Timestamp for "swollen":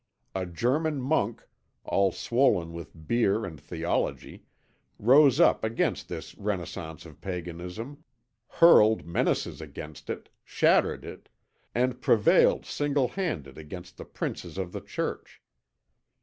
2.11-2.73